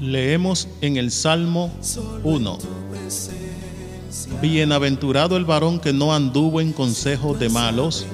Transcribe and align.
Leemos 0.00 0.68
en 0.80 0.96
el 0.96 1.10
Salmo 1.10 1.70
1. 2.24 2.58
Bienaventurado 4.40 5.36
el 5.36 5.44
varón 5.44 5.80
que 5.80 5.92
no 5.92 6.14
anduvo 6.14 6.60
en 6.60 6.72
consejo 6.72 7.34
de 7.34 7.48
malos, 7.48 8.06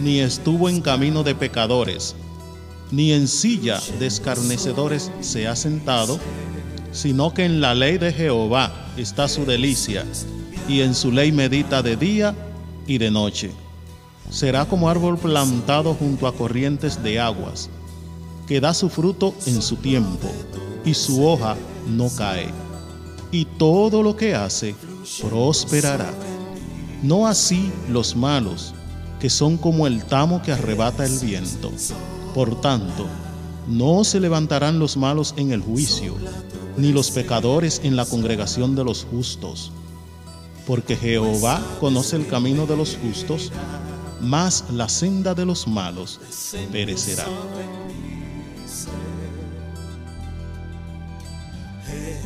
ni 0.00 0.20
estuvo 0.20 0.68
en 0.68 0.80
camino 0.80 1.22
de 1.22 1.34
pecadores, 1.34 2.16
ni 2.90 3.12
en 3.12 3.28
silla 3.28 3.80
de 3.98 4.06
escarnecedores 4.06 5.10
se 5.20 5.46
ha 5.46 5.56
sentado, 5.56 6.18
sino 6.92 7.32
que 7.32 7.44
en 7.44 7.60
la 7.60 7.74
ley 7.74 7.98
de 7.98 8.12
Jehová 8.12 8.90
está 8.96 9.28
su 9.28 9.44
delicia, 9.44 10.04
y 10.68 10.80
en 10.80 10.94
su 10.94 11.12
ley 11.12 11.30
medita 11.32 11.82
de 11.82 11.96
día 11.96 12.34
y 12.86 12.98
de 12.98 13.10
noche. 13.10 13.50
Será 14.30 14.64
como 14.64 14.88
árbol 14.88 15.18
plantado 15.18 15.94
junto 15.94 16.26
a 16.26 16.34
corrientes 16.34 17.02
de 17.02 17.20
aguas, 17.20 17.70
que 18.46 18.60
da 18.60 18.74
su 18.74 18.88
fruto 18.88 19.34
en 19.46 19.62
su 19.62 19.76
tiempo, 19.76 20.28
y 20.84 20.94
su 20.94 21.26
hoja 21.26 21.56
no 21.88 22.10
cae. 22.16 22.48
Y 23.30 23.44
todo 23.44 24.02
lo 24.02 24.16
que 24.16 24.34
hace 24.34 24.74
prosperará. 25.20 26.12
No 27.02 27.26
así 27.26 27.70
los 27.90 28.16
malos, 28.16 28.74
que 29.20 29.30
son 29.30 29.56
como 29.56 29.86
el 29.86 30.04
tamo 30.04 30.42
que 30.42 30.52
arrebata 30.52 31.04
el 31.04 31.18
viento. 31.18 31.72
Por 32.34 32.60
tanto, 32.60 33.06
no 33.68 34.04
se 34.04 34.20
levantarán 34.20 34.78
los 34.78 34.96
malos 34.96 35.34
en 35.36 35.52
el 35.52 35.62
juicio, 35.62 36.14
ni 36.76 36.92
los 36.92 37.10
pecadores 37.10 37.80
en 37.84 37.96
la 37.96 38.04
congregación 38.04 38.74
de 38.74 38.84
los 38.84 39.06
justos. 39.10 39.72
Porque 40.66 40.96
Jehová 40.96 41.62
conoce 41.80 42.16
el 42.16 42.26
camino 42.26 42.66
de 42.66 42.76
los 42.76 42.96
justos, 42.96 43.52
mas 44.20 44.64
la 44.70 44.88
senda 44.88 45.34
de 45.34 45.44
los 45.44 45.66
malos 45.66 46.20
perecerá. 46.72 47.26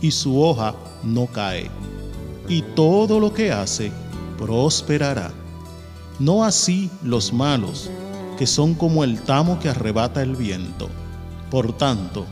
y 0.00 0.10
su 0.10 0.40
hoja 0.42 0.74
no 1.02 1.26
cae. 1.26 1.70
Y 2.48 2.62
todo 2.62 3.18
lo 3.18 3.32
que 3.32 3.52
hace 3.52 3.92
prosperará. 4.38 5.32
No 6.18 6.44
así 6.44 6.90
los 7.02 7.32
malos, 7.32 7.90
que 8.38 8.46
son 8.46 8.74
como 8.74 9.04
el 9.04 9.20
tamo 9.20 9.58
que 9.58 9.68
arrebata 9.68 10.22
el 10.22 10.36
viento. 10.36 10.88
Por 11.50 11.76
tanto, 11.76 12.26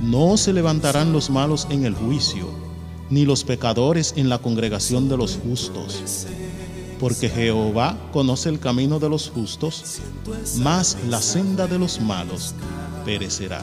no 0.00 0.36
se 0.36 0.52
levantarán 0.52 1.12
los 1.12 1.30
malos 1.30 1.66
en 1.70 1.84
el 1.84 1.94
juicio, 1.94 2.48
ni 3.10 3.24
los 3.24 3.44
pecadores 3.44 4.14
en 4.16 4.28
la 4.28 4.38
congregación 4.38 5.08
de 5.08 5.16
los 5.16 5.38
justos. 5.38 6.26
Porque 6.98 7.28
Jehová 7.28 7.96
conoce 8.12 8.48
el 8.48 8.58
camino 8.58 8.98
de 8.98 9.08
los 9.08 9.30
justos, 9.30 10.00
mas 10.58 10.96
la 11.08 11.20
senda 11.20 11.66
de 11.66 11.78
los 11.78 12.00
malos 12.00 12.54
perecerá. 13.04 13.62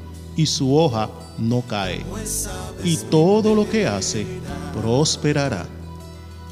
y 0.35 0.45
su 0.45 0.75
hoja 0.75 1.09
no 1.37 1.61
cae, 1.61 2.05
y 2.83 2.97
todo 2.97 3.55
lo 3.55 3.69
que 3.69 3.87
hace 3.87 4.25
prosperará. 4.73 5.65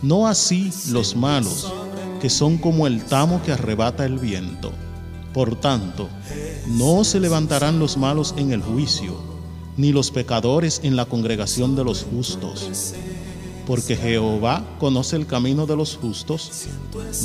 No 0.01 0.27
así 0.27 0.71
los 0.89 1.15
malos, 1.15 1.71
que 2.21 2.29
son 2.29 2.57
como 2.57 2.87
el 2.87 3.03
tamo 3.03 3.41
que 3.43 3.51
arrebata 3.51 4.05
el 4.05 4.17
viento. 4.17 4.71
Por 5.33 5.55
tanto, 5.55 6.09
no 6.67 7.03
se 7.03 7.19
levantarán 7.19 7.79
los 7.79 7.97
malos 7.97 8.33
en 8.37 8.51
el 8.51 8.61
juicio, 8.61 9.15
ni 9.77 9.91
los 9.91 10.11
pecadores 10.11 10.81
en 10.83 10.95
la 10.95 11.05
congregación 11.05 11.75
de 11.75 11.83
los 11.83 12.03
justos. 12.03 12.93
Porque 13.67 13.95
Jehová 13.95 14.65
conoce 14.79 15.15
el 15.15 15.27
camino 15.27 15.65
de 15.65 15.75
los 15.75 15.95
justos, 15.97 16.67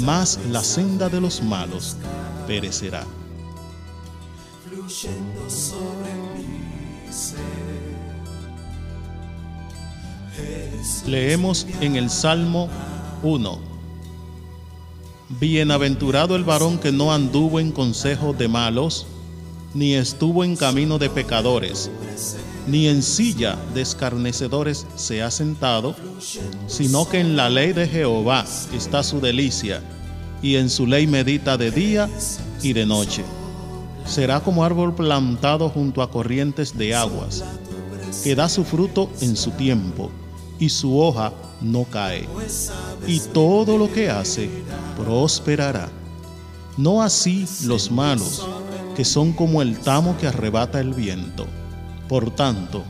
mas 0.00 0.38
la 0.50 0.62
senda 0.62 1.08
de 1.08 1.20
los 1.20 1.42
malos 1.42 1.96
perecerá. 2.46 3.04
Leemos 11.06 11.66
en 11.80 11.96
el 11.96 12.10
Salmo 12.10 12.68
1. 13.22 13.58
Bienaventurado 15.40 16.36
el 16.36 16.44
varón 16.44 16.78
que 16.78 16.92
no 16.92 17.12
anduvo 17.12 17.60
en 17.60 17.72
consejo 17.72 18.34
de 18.34 18.48
malos, 18.48 19.06
ni 19.72 19.94
estuvo 19.94 20.44
en 20.44 20.56
camino 20.56 20.98
de 20.98 21.08
pecadores, 21.08 21.90
ni 22.66 22.88
en 22.88 23.02
silla 23.02 23.56
de 23.74 23.80
escarnecedores 23.80 24.86
se 24.96 25.22
ha 25.22 25.30
sentado, 25.30 25.96
sino 26.66 27.08
que 27.08 27.20
en 27.20 27.36
la 27.36 27.48
ley 27.48 27.72
de 27.72 27.88
Jehová 27.88 28.44
está 28.74 29.02
su 29.02 29.20
delicia, 29.20 29.82
y 30.42 30.56
en 30.56 30.68
su 30.68 30.86
ley 30.86 31.06
medita 31.06 31.56
de 31.56 31.70
día 31.70 32.10
y 32.62 32.74
de 32.74 32.84
noche. 32.84 33.24
Será 34.06 34.40
como 34.40 34.64
árbol 34.64 34.94
plantado 34.94 35.68
junto 35.68 36.02
a 36.02 36.10
corrientes 36.10 36.76
de 36.76 36.94
aguas, 36.94 37.44
que 38.22 38.34
da 38.34 38.48
su 38.48 38.64
fruto 38.64 39.10
en 39.20 39.36
su 39.36 39.50
tiempo 39.52 40.10
y 40.58 40.68
su 40.68 40.98
hoja 40.98 41.32
no 41.60 41.84
cae, 41.84 42.28
y 43.06 43.20
todo 43.20 43.78
lo 43.78 43.92
que 43.92 44.10
hace 44.10 44.48
prosperará. 44.96 45.88
No 46.76 47.02
así 47.02 47.46
los 47.64 47.90
malos, 47.90 48.46
que 48.94 49.04
son 49.04 49.32
como 49.32 49.62
el 49.62 49.78
tamo 49.78 50.16
que 50.18 50.26
arrebata 50.26 50.80
el 50.80 50.92
viento. 50.92 51.46
Por 52.08 52.30
tanto, 52.30 52.84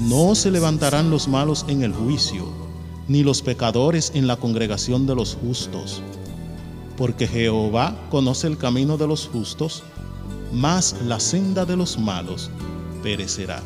no 0.00 0.34
se 0.34 0.50
levantarán 0.50 1.10
los 1.10 1.28
malos 1.28 1.64
en 1.68 1.82
el 1.82 1.92
juicio, 1.92 2.44
ni 3.08 3.22
los 3.22 3.42
pecadores 3.42 4.12
en 4.14 4.26
la 4.26 4.36
congregación 4.36 5.06
de 5.06 5.14
los 5.14 5.36
justos. 5.36 6.02
Porque 6.96 7.26
Jehová 7.26 7.96
conoce 8.10 8.46
el 8.46 8.58
camino 8.58 8.96
de 8.98 9.06
los 9.06 9.28
justos, 9.28 9.82
mas 10.52 10.94
la 11.04 11.20
senda 11.20 11.64
de 11.64 11.76
los 11.76 11.98
malos 11.98 12.50
perecerá. 13.02 13.62